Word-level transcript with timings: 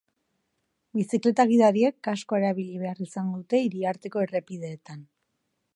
Bizikleta 0.99 1.45
gidariek 1.51 1.99
kaskoa 2.09 2.41
erabili 2.43 2.81
behar 2.85 3.05
izango 3.09 3.41
dute 3.43 3.63
hiriarteko 3.67 4.27
errepideetan. 4.27 5.05